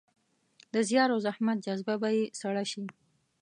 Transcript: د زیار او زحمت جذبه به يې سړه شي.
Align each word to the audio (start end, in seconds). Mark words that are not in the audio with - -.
د 0.73 0.75
زیار 0.89 1.09
او 1.13 1.19
زحمت 1.25 1.57
جذبه 1.65 1.93
به 2.01 2.09
يې 2.15 2.23
سړه 2.41 2.63
شي. 2.71 2.83